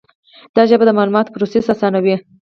[0.55, 2.15] دا ژبه د معلوماتو پروسس آسانوي.